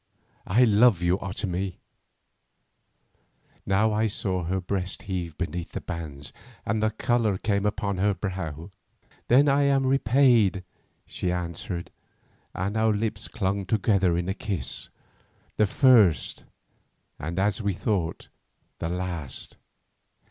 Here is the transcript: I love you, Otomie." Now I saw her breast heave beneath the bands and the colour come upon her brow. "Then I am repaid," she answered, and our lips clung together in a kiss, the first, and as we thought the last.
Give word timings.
I 0.47 0.63
love 0.63 1.03
you, 1.03 1.19
Otomie." 1.19 1.77
Now 3.67 3.93
I 3.93 4.07
saw 4.07 4.43
her 4.45 4.59
breast 4.59 5.03
heave 5.03 5.37
beneath 5.37 5.73
the 5.73 5.79
bands 5.81 6.33
and 6.65 6.81
the 6.81 6.89
colour 6.89 7.37
come 7.37 7.67
upon 7.67 7.97
her 7.99 8.15
brow. 8.15 8.71
"Then 9.27 9.47
I 9.47 9.65
am 9.65 9.85
repaid," 9.85 10.63
she 11.05 11.31
answered, 11.31 11.91
and 12.55 12.75
our 12.75 12.93
lips 12.93 13.27
clung 13.27 13.67
together 13.67 14.17
in 14.17 14.27
a 14.27 14.33
kiss, 14.33 14.89
the 15.57 15.67
first, 15.67 16.45
and 17.19 17.37
as 17.37 17.61
we 17.61 17.75
thought 17.75 18.27
the 18.79 18.89
last. 18.89 19.55